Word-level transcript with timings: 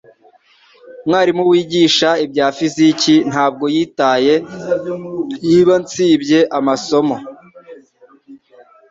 Umwarimu 1.03 1.43
wigisha 1.51 2.09
ibya 2.25 2.47
fiziki 2.57 3.15
ntabwo 3.31 3.65
yitaye 3.75 4.33
niba 5.49 5.73
nsibye 5.83 6.39
amasomo 6.57 7.15